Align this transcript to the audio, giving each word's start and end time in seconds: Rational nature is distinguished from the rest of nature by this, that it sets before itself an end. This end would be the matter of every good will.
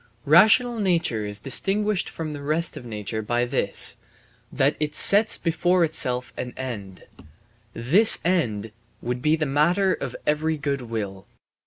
Rational 0.25 0.79
nature 0.79 1.25
is 1.27 1.39
distinguished 1.41 2.09
from 2.09 2.31
the 2.33 2.41
rest 2.41 2.75
of 2.75 2.85
nature 2.85 3.21
by 3.21 3.45
this, 3.45 3.97
that 4.51 4.75
it 4.79 4.95
sets 4.95 5.37
before 5.37 5.83
itself 5.83 6.33
an 6.37 6.55
end. 6.57 7.03
This 7.73 8.17
end 8.25 8.71
would 9.03 9.21
be 9.21 9.35
the 9.35 9.45
matter 9.45 9.93
of 9.93 10.15
every 10.25 10.57
good 10.57 10.81
will. 10.81 11.27